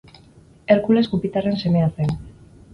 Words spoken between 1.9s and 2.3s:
zen.